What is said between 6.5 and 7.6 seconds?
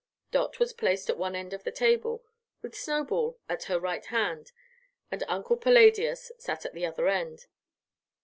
at the other end.